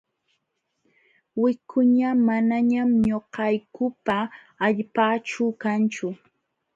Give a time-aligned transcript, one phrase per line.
[1.41, 4.17] Wikuña manañam ñuqaykupa
[4.65, 6.07] allpaaćhu kanchu.